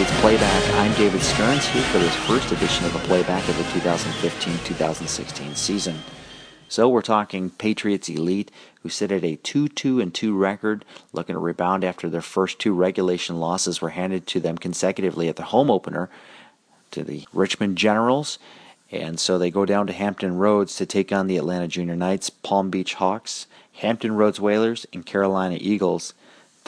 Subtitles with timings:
[0.00, 0.74] Patriots Playback.
[0.76, 5.98] I'm David Stearns here for this first edition of a playback of the 2015-2016 season.
[6.70, 8.50] So we're talking Patriots Elite,
[8.82, 12.72] who sit at a 2-2 and 2 record, looking to rebound after their first two
[12.72, 16.08] regulation losses were handed to them consecutively at the home opener
[16.92, 18.38] to the Richmond Generals.
[18.90, 22.30] And so they go down to Hampton Roads to take on the Atlanta Junior Knights,
[22.30, 26.14] Palm Beach Hawks, Hampton Roads Whalers, and Carolina Eagles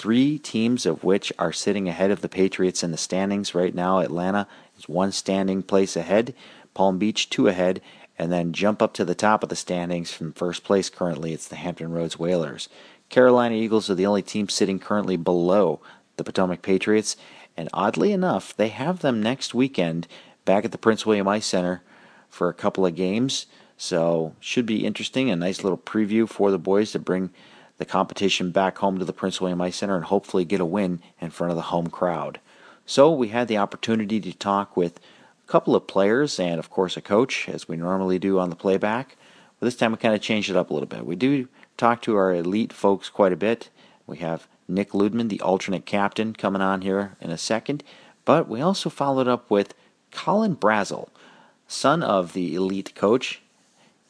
[0.03, 4.01] three teams of which are sitting ahead of the Patriots in the standings right now.
[4.01, 6.35] Atlanta is one standing place ahead,
[6.75, 7.81] Palm Beach two ahead,
[8.19, 11.33] and then jump up to the top of the standings from first place currently.
[11.33, 12.69] It's the Hampton Roads Whalers.
[13.11, 15.81] Carolina Eagles are the only team sitting currently below
[16.17, 17.17] the Potomac Patriots,
[17.57, 20.09] and oddly enough, they have them next weekend
[20.45, 21.81] back at the Prince William Ice Center
[22.29, 23.47] for a couple of games.
[23.77, 25.31] So should be interesting.
[25.31, 27.31] A nice little preview for the boys to bring
[27.83, 31.01] the competition back home to the Prince William Ice Center and hopefully get a win
[31.21, 32.39] in front of the home crowd.
[32.87, 35.01] So we had the opportunity to talk with
[35.45, 38.57] a couple of players and, of course, a coach, as we normally do on the
[38.57, 39.17] playback.
[39.59, 41.05] But this time we kind of changed it up a little bit.
[41.05, 43.69] We do talk to our elite folks quite a bit.
[44.07, 47.83] We have Nick Ludman, the alternate captain, coming on here in a second.
[48.25, 49.75] But we also followed up with
[50.13, 51.09] Colin Brazel,
[51.67, 53.43] son of the elite coach,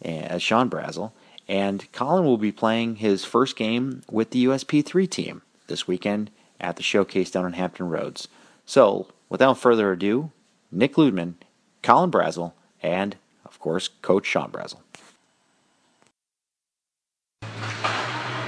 [0.04, 1.12] uh, Sean Brazel,
[1.48, 6.76] and Colin will be playing his first game with the USP3 team this weekend at
[6.76, 8.28] the showcase down in Hampton Roads.
[8.66, 10.30] So, without further ado,
[10.70, 11.34] Nick Ludman,
[11.82, 14.78] Colin Brazel, and, of course, Coach Sean Brazel.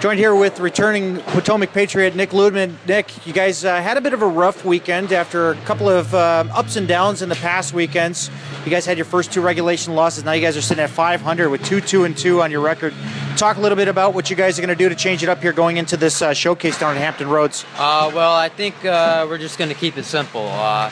[0.05, 2.75] Joined here with returning Potomac Patriot Nick Ludman.
[2.87, 6.15] Nick, you guys uh, had a bit of a rough weekend after a couple of
[6.15, 8.28] uh, ups and downs in the past weekends.
[8.64, 10.24] You guys had your first two regulation losses.
[10.24, 12.94] Now you guys are sitting at 500 with two, two, and two on your record.
[13.36, 15.28] Talk a little bit about what you guys are going to do to change it
[15.28, 17.66] up here going into this uh, showcase down at Hampton Roads.
[17.76, 20.91] Uh, well, I think uh, we're just going to keep it simple, uh,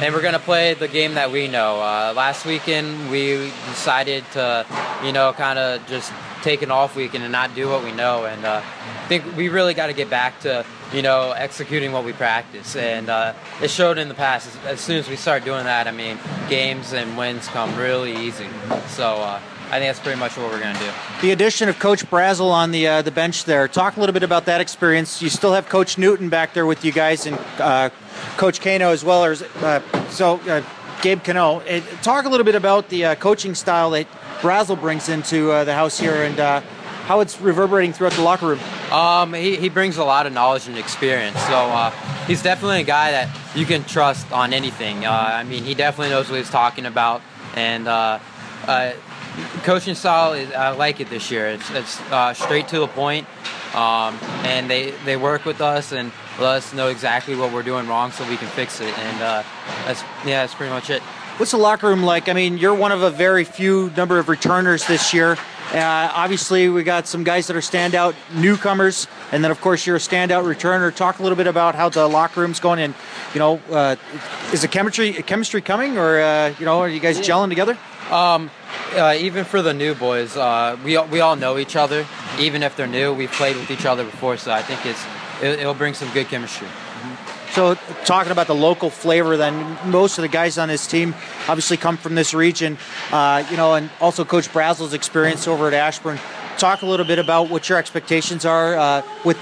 [0.00, 1.76] and we're going to play the game that we know.
[2.16, 4.64] last weekend we decided to,
[5.04, 6.10] you know, kind of just
[6.42, 8.24] take an off week and not do what we know.
[8.24, 12.04] And uh, I think we really got to get back to you know executing what
[12.04, 12.76] we practice.
[12.76, 14.48] And uh, it showed in the past.
[14.48, 16.18] As, as, soon as we start doing that, I mean,
[16.48, 18.48] games and wins come really easy.
[18.88, 19.16] So.
[19.16, 19.40] Uh,
[19.70, 20.90] I think that's pretty much what we're going to do.
[21.22, 23.68] The addition of Coach Brazel on the uh, the bench there.
[23.68, 25.22] Talk a little bit about that experience.
[25.22, 27.90] You still have Coach Newton back there with you guys, and uh,
[28.36, 29.24] Coach Cano as well.
[29.24, 30.40] As, uh, so,
[31.02, 31.62] Gabe Cano.
[32.02, 34.08] talk a little bit about the coaching style that
[34.40, 36.60] Brazel brings into uh, the house here and uh,
[37.04, 38.60] how it's reverberating throughout the locker room.
[38.90, 41.38] Um, he, he brings a lot of knowledge and experience.
[41.42, 41.90] So uh,
[42.26, 45.04] he's definitely a guy that you can trust on anything.
[45.04, 47.20] Uh, I mean, he definitely knows what he's talking about.
[47.54, 48.18] And uh,
[48.66, 48.92] uh,
[49.62, 51.48] coaching style, is, I like it this year.
[51.48, 53.26] It's, it's straight to the point.
[53.74, 57.86] Um, and they, they work with us and let us know exactly what we're doing
[57.86, 58.98] wrong so we can fix it.
[58.98, 59.20] And
[59.84, 61.02] that's, yeah, that's pretty much it.
[61.40, 62.28] What's the locker room like?
[62.28, 65.38] I mean, you're one of a very few number of returners this year.
[65.72, 69.96] Uh, obviously, we got some guys that are standout newcomers, and then of course you're
[69.96, 70.94] a standout returner.
[70.94, 72.94] Talk a little bit about how the locker room's going, and
[73.32, 73.96] you know, uh,
[74.52, 77.78] is the chemistry chemistry coming, or uh, you know, are you guys gelling together?
[78.10, 78.50] Um,
[78.92, 82.06] uh, even for the new boys, uh, we we all know each other.
[82.38, 85.02] Even if they're new, we've played with each other before, so I think it's
[85.42, 86.68] it, will bring some good chemistry.
[87.52, 87.74] So,
[88.04, 91.14] talking about the local flavor, then most of the guys on this team
[91.48, 92.78] obviously come from this region,
[93.10, 96.18] uh, you know, and also Coach Brazel's experience over at Ashburn.
[96.58, 99.36] Talk a little bit about what your expectations are uh, with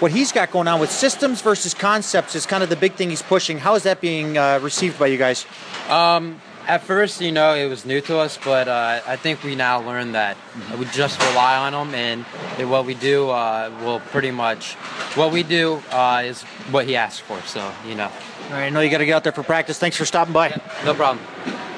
[0.00, 3.10] what he's got going on with systems versus concepts is kind of the big thing
[3.10, 3.58] he's pushing.
[3.58, 5.44] How is that being uh, received by you guys?
[5.90, 9.56] Um, at first, you know, it was new to us, but uh, I think we
[9.56, 10.36] now learned that
[10.78, 14.74] we just rely on them, and what we do uh, will pretty much
[15.16, 17.40] what we do uh, is what he asked for.
[17.42, 18.04] So you know.
[18.04, 19.80] All right, I know you got to get out there for practice.
[19.80, 20.50] Thanks for stopping by.
[20.84, 21.26] No problem.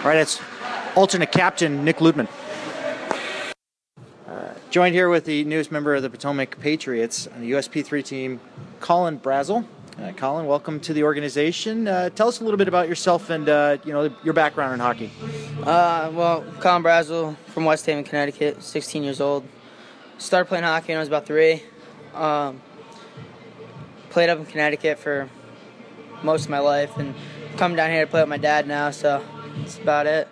[0.01, 0.43] All right, it's
[0.95, 2.29] alternate captain Nick Ludman.
[4.29, 8.41] Uh, joined here with the newest member of the Potomac Patriots, the USP3 team,
[8.81, 9.65] Colin Brazel.
[10.03, 11.87] Uh, Colin, welcome to the organization.
[11.87, 14.81] Uh, tell us a little bit about yourself and uh, you know your background in
[14.81, 15.13] hockey.
[15.63, 19.47] Uh, well, Colin Brazel from West Haven, Connecticut, 16 years old.
[20.19, 21.63] Started playing hockey when I was about three.
[22.15, 22.61] Um,
[24.11, 25.31] played up in Connecticut for
[26.25, 27.15] most of my life, and
[27.57, 28.91] come down here to play with my dad now.
[28.91, 29.25] So
[29.59, 30.27] that's about it.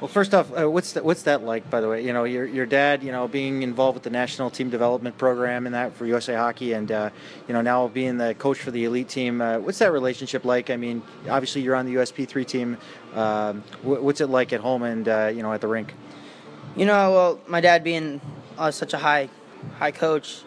[0.00, 1.68] Well, first off, uh, what's that, what's that like?
[1.68, 4.48] By the way, you know your your dad, you know, being involved with the national
[4.48, 7.10] team development program and that for USA Hockey, and uh,
[7.46, 9.42] you know now being the coach for the elite team.
[9.42, 10.70] Uh, what's that relationship like?
[10.70, 12.78] I mean, obviously you're on the USP three team.
[13.14, 15.92] Um, what's it like at home and uh, you know at the rink?
[16.76, 18.22] You know, well, my dad being
[18.56, 19.28] uh, such a high
[19.78, 20.44] high coach,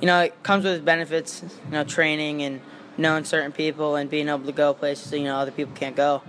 [0.00, 1.42] you know, it comes with benefits.
[1.66, 2.60] You know, training and
[2.96, 6.22] knowing certain people and being able to go places you know other people can't go.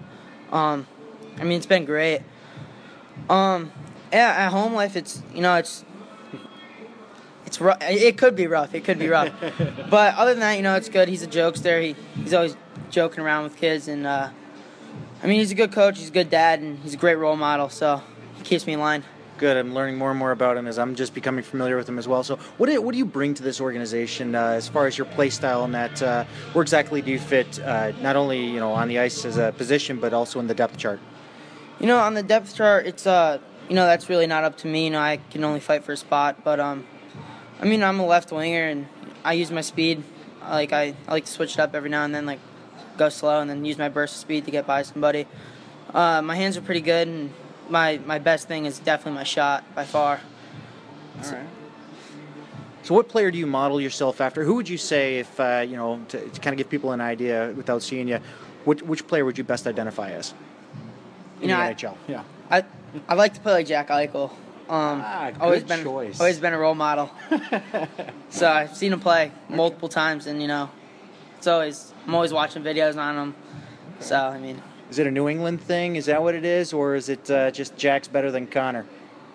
[0.52, 0.88] Um,
[1.38, 2.24] I mean, it's been great.
[3.30, 3.72] Um,
[4.12, 5.84] yeah, at home life, it's you know, it's
[7.46, 7.78] it's rough.
[7.82, 8.74] It could be rough.
[8.74, 9.32] It could be rough.
[9.90, 11.08] but other than that, you know, it's good.
[11.08, 11.82] He's a jokester.
[11.82, 12.56] He he's always
[12.90, 14.30] joking around with kids, and uh,
[15.22, 16.00] I mean, he's a good coach.
[16.00, 17.70] He's a good dad, and he's a great role model.
[17.70, 18.02] So
[18.38, 19.04] he keeps me in line.
[19.38, 19.58] Good.
[19.58, 22.08] I'm learning more and more about him as I'm just becoming familiar with him as
[22.08, 22.24] well.
[22.24, 25.06] So, what do, what do you bring to this organization uh, as far as your
[25.06, 26.02] play style and that?
[26.02, 27.60] Uh, where exactly do you fit?
[27.60, 30.54] Uh, not only you know on the ice as a position, but also in the
[30.54, 31.00] depth chart.
[31.80, 33.40] You know, on the depth chart, it's uh,
[33.70, 34.86] you know, that's really not up to me.
[34.86, 36.44] You know, I can only fight for a spot.
[36.44, 36.86] But um,
[37.62, 38.88] I mean, I'm a left winger, and
[39.24, 40.04] I use my speed.
[40.42, 42.40] Like I, I like to switch it up every now and then, like
[42.98, 45.26] go slow and then use my burst of speed to get by somebody.
[45.94, 47.34] Uh, my hands are pretty good, and
[47.70, 50.20] my my best thing is definitely my shot by far.
[51.24, 51.48] All right.
[52.84, 54.44] So, what player do you model yourself after?
[54.44, 57.00] Who would you say, if uh, you know, to, to, kind of give people an
[57.00, 58.20] idea without seeing you,
[58.66, 60.34] which, which player would you best identify as?
[61.44, 61.94] You know, the NHL.
[61.94, 62.24] I, yeah.
[62.50, 62.64] I
[63.08, 64.32] I like to play like Jack Eichel.
[64.70, 66.20] Um, ah, always been choice.
[66.20, 67.12] always been a role model.
[68.30, 70.70] so I've seen him play multiple times, and you know,
[71.38, 73.36] it's always I'm always watching videos on him.
[74.00, 74.62] So I mean.
[74.90, 75.96] Is it a New England thing?
[75.96, 78.86] Is that what it is, or is it uh, just Jack's better than Connor?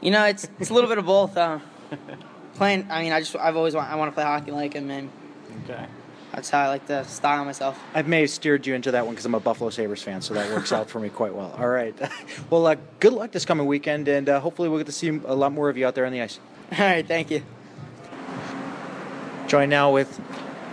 [0.00, 1.36] You know, it's it's a little bit of both.
[1.36, 1.58] Uh,
[2.54, 4.90] playing, I mean, I just I've always want I want to play hockey like him,
[4.90, 5.10] and
[5.64, 5.86] okay.
[6.38, 7.76] That's how I like to style myself.
[7.94, 10.34] I may have steered you into that one because I'm a Buffalo Sabres fan, so
[10.34, 11.52] that works out for me quite well.
[11.58, 11.96] All right.
[12.50, 15.34] Well, uh, good luck this coming weekend, and uh, hopefully we'll get to see a
[15.34, 16.38] lot more of you out there on the ice.
[16.72, 17.06] All right.
[17.06, 17.42] Thank you.
[19.48, 20.20] Joined now with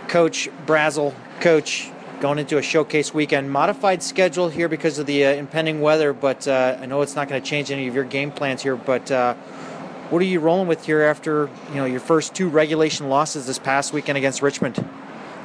[0.06, 1.12] Coach Brazel.
[1.40, 1.90] Coach,
[2.20, 3.50] going into a showcase weekend.
[3.50, 7.28] Modified schedule here because of the uh, impending weather, but uh, I know it's not
[7.28, 8.76] going to change any of your game plans here.
[8.76, 9.34] But uh,
[10.10, 13.58] what are you rolling with here after you know your first two regulation losses this
[13.58, 14.76] past weekend against Richmond?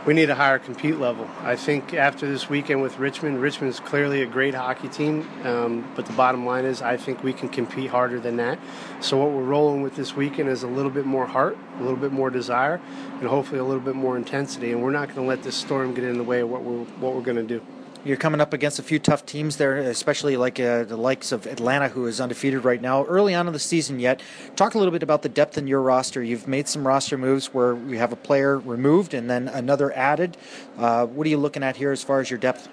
[0.05, 1.29] We need a higher compete level.
[1.41, 6.07] I think after this weekend with Richmond, Richmond's clearly a great hockey team, um, but
[6.07, 8.57] the bottom line is I think we can compete harder than that.
[8.99, 11.97] So what we're rolling with this weekend is a little bit more heart, a little
[11.97, 12.81] bit more desire,
[13.19, 14.71] and hopefully a little bit more intensity.
[14.71, 16.85] And we're not going to let this storm get in the way of what we're
[16.95, 17.61] what we're going to do.
[18.03, 21.45] You're coming up against a few tough teams there, especially like uh, the likes of
[21.45, 23.05] Atlanta, who is undefeated right now.
[23.05, 24.23] Early on in the season, yet
[24.55, 26.23] talk a little bit about the depth in your roster.
[26.23, 30.35] You've made some roster moves where you have a player removed and then another added.
[30.79, 32.67] Uh, what are you looking at here as far as your depth?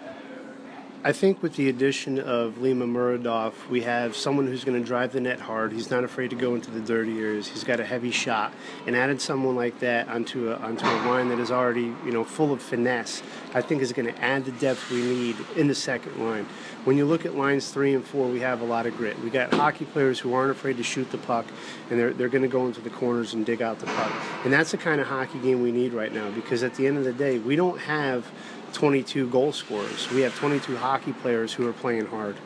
[1.04, 5.12] I think with the addition of Lima Muradov, we have someone who's going to drive
[5.12, 5.72] the net hard.
[5.72, 7.46] He's not afraid to go into the dirty areas.
[7.46, 8.52] He's got a heavy shot,
[8.84, 12.24] and added someone like that onto a onto a line that is already you know
[12.24, 13.22] full of finesse.
[13.54, 16.46] I think is going to add the depth we need in the second line.
[16.84, 19.20] When you look at lines three and four, we have a lot of grit.
[19.20, 21.46] We got hockey players who aren't afraid to shoot the puck,
[21.90, 24.12] and they're they're going to go into the corners and dig out the puck.
[24.44, 26.98] And that's the kind of hockey game we need right now because at the end
[26.98, 28.28] of the day, we don't have
[28.72, 30.10] 22 goal scorers.
[30.10, 32.36] We have 22 hockey players who are playing hard.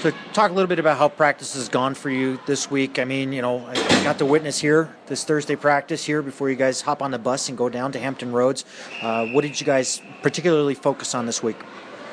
[0.00, 3.00] So, talk a little bit about how practice has gone for you this week.
[3.00, 6.56] I mean, you know, I got to witness here this Thursday practice here before you
[6.56, 8.64] guys hop on the bus and go down to Hampton Roads.
[9.02, 11.56] Uh, what did you guys particularly focus on this week?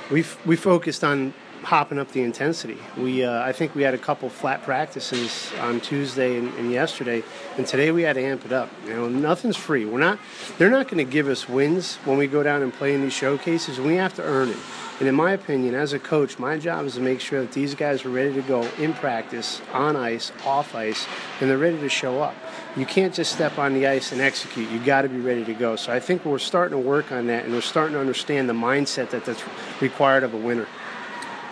[0.10, 1.34] We we focused on
[1.66, 2.78] hopping up the intensity.
[2.96, 7.24] We, uh, I think we had a couple flat practices on Tuesday and, and, yesterday,
[7.58, 8.70] and today we had to amp it up.
[8.86, 9.84] You know, nothing's free.
[9.84, 10.20] We're not.
[10.60, 13.14] They're not going to give us wins when we go down and play in these
[13.14, 13.80] showcases.
[13.80, 14.58] We have to earn it.
[15.00, 17.74] And in my opinion, as a coach, my job is to make sure that these
[17.74, 21.08] guys are ready to go in practice, on ice, off ice,
[21.42, 22.36] and they're ready to show up.
[22.78, 24.70] You can't just step on the ice and execute.
[24.70, 25.76] You got to be ready to go.
[25.76, 28.54] So I think we're starting to work on that, and we're starting to understand the
[28.54, 29.44] mindset that that's
[29.82, 30.68] required of a winner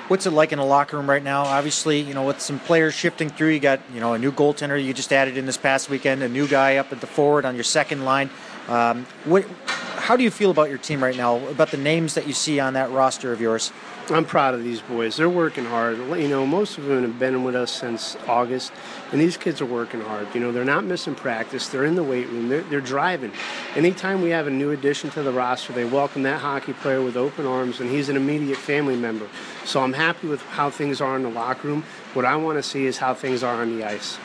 [0.07, 1.43] what's it like in the locker room right now?
[1.43, 4.83] Obviously, you know, with some players shifting through, you got you know a new goaltender
[4.83, 7.55] you just added in this past weekend, a new guy up at the forward on
[7.55, 8.29] your second line.
[8.67, 11.37] Um, what, how do you feel about your team right now?
[11.47, 13.71] About the names that you see on that roster of yours?
[14.09, 15.15] I'm proud of these boys.
[15.15, 15.97] They're working hard.
[15.97, 18.73] You know, most of them have been with us since August,
[19.13, 20.27] and these kids are working hard.
[20.33, 21.69] You know, they're not missing practice.
[21.69, 22.49] They're in the weight room.
[22.49, 23.31] They're, they're driving.
[23.75, 27.15] Anytime we have a new addition to the roster, they welcome that hockey player with
[27.15, 29.27] open arms, and he's an immediate family member.
[29.63, 31.83] So I'm happy with how things are in the locker room.
[32.13, 34.17] What I want to see is how things are on the ice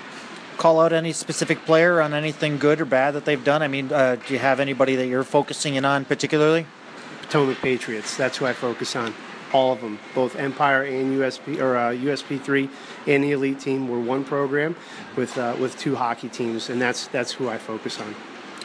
[0.57, 3.63] call out any specific player on anything good or bad that they've done?
[3.63, 6.67] I mean, uh, do you have anybody that you're focusing in on particularly?
[7.23, 8.17] Potomac Patriots.
[8.17, 9.15] That's who I focus on
[9.53, 12.69] all of them, both Empire and USP or uh, USP three
[13.07, 14.77] and the elite team were one program
[15.17, 18.15] with uh, with two hockey teams, and that's that's who I focus on.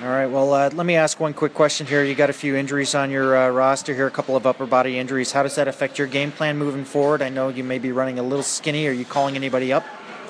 [0.02, 0.26] All right.
[0.26, 2.04] Well, uh, let me ask one quick question here.
[2.04, 4.98] You got a few injuries on your uh, roster here, a couple of upper body
[4.98, 5.32] injuries.
[5.32, 7.22] How does that affect your game plan moving forward?
[7.22, 8.88] I know you may be running a little skinny.
[8.88, 9.86] Are you calling anybody up?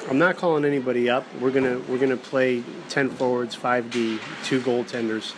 [0.10, 1.26] I'm not calling anybody up.
[1.40, 5.34] We're gonna we're gonna play ten forwards, five D, two goaltenders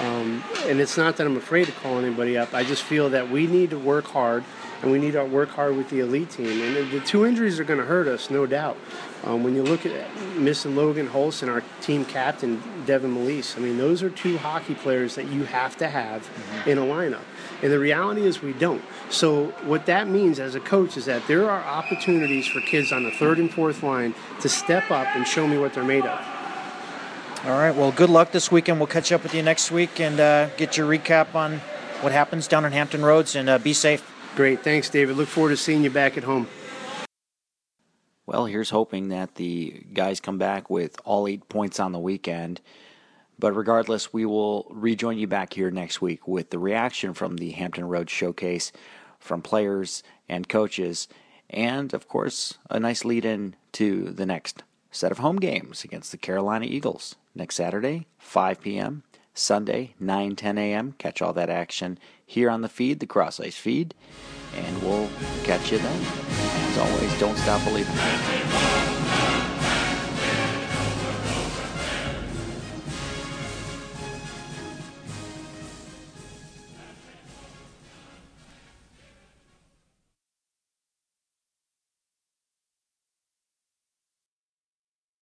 [0.00, 2.52] Um, and it's not that I'm afraid to call anybody up.
[2.52, 4.44] I just feel that we need to work hard,
[4.82, 6.60] and we need to work hard with the elite team.
[6.60, 8.76] And the two injuries are going to hurt us, no doubt.
[9.24, 13.60] Um, when you look at missing Logan Holst and our team captain Devin Malise, I
[13.60, 16.70] mean those are two hockey players that you have to have mm-hmm.
[16.70, 17.22] in a lineup.
[17.62, 18.82] And the reality is we don't.
[19.08, 23.04] So what that means as a coach is that there are opportunities for kids on
[23.04, 26.33] the third and fourth line to step up and show me what they're made of.
[27.44, 27.76] All right.
[27.76, 28.80] Well, good luck this weekend.
[28.80, 31.58] We'll catch up with you next week and uh, get your recap on
[32.00, 33.36] what happens down in Hampton Roads.
[33.36, 34.10] And uh, be safe.
[34.34, 34.64] Great.
[34.64, 35.18] Thanks, David.
[35.18, 36.48] Look forward to seeing you back at home.
[38.24, 42.62] Well, here's hoping that the guys come back with all eight points on the weekend.
[43.38, 47.50] But regardless, we will rejoin you back here next week with the reaction from the
[47.50, 48.72] Hampton Roads Showcase
[49.18, 51.08] from players and coaches,
[51.50, 56.10] and of course, a nice lead in to the next set of home games against
[56.10, 59.02] the Carolina Eagles next Saturday, 5 p.m.,
[59.36, 60.92] Sunday, 9 10 a.m.
[60.98, 63.94] Catch all that action here on the feed, the Cross Ice feed
[64.56, 65.08] and we'll
[65.44, 66.00] catch you then.
[66.30, 68.93] As always, don't stop believing.